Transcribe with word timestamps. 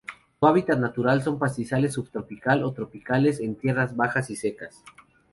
Su 0.39 0.47
hábitat 0.47 0.79
natural 0.79 1.21
son 1.21 1.37
pastizales 1.37 1.93
subtropical 1.93 2.63
o 2.63 2.73
tropicales 2.73 3.39
en 3.39 3.53
tierras 3.55 3.95
bajas 3.95 4.31
y 4.31 4.35
secas. 4.35 4.81